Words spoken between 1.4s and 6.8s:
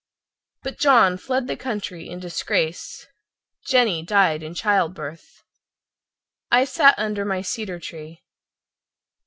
the country in disgrace. Jenny died in child birth— I